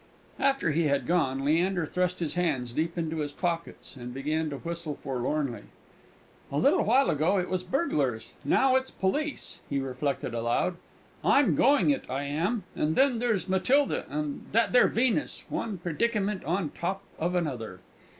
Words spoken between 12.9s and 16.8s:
then there's Matilda and that there Venus one predickyment on